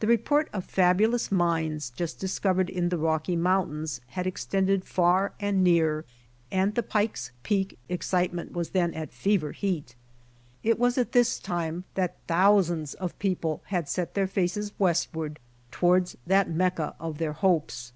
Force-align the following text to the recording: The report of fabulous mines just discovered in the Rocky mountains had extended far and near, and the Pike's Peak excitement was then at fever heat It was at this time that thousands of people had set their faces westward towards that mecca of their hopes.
The 0.00 0.08
report 0.08 0.48
of 0.52 0.64
fabulous 0.64 1.30
mines 1.30 1.90
just 1.90 2.18
discovered 2.18 2.68
in 2.68 2.88
the 2.88 2.98
Rocky 2.98 3.36
mountains 3.36 4.00
had 4.08 4.26
extended 4.26 4.84
far 4.84 5.32
and 5.38 5.62
near, 5.62 6.04
and 6.50 6.74
the 6.74 6.82
Pike's 6.82 7.30
Peak 7.44 7.78
excitement 7.88 8.50
was 8.50 8.70
then 8.70 8.92
at 8.94 9.12
fever 9.12 9.52
heat 9.52 9.94
It 10.64 10.76
was 10.76 10.98
at 10.98 11.12
this 11.12 11.38
time 11.38 11.84
that 11.94 12.16
thousands 12.26 12.94
of 12.94 13.16
people 13.20 13.62
had 13.66 13.88
set 13.88 14.14
their 14.14 14.26
faces 14.26 14.72
westward 14.76 15.38
towards 15.70 16.16
that 16.26 16.50
mecca 16.50 16.96
of 16.98 17.18
their 17.18 17.34
hopes. 17.34 17.92